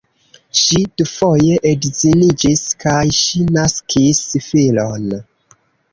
Ŝi 0.59 0.79
dufoje 1.01 1.59
edziniĝis 1.73 2.63
kaj 2.85 3.05
ŝi 3.19 3.45
naskis 3.59 4.23
filon. 4.49 5.09